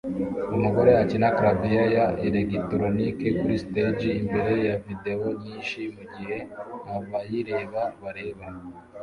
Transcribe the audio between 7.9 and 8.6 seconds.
bareba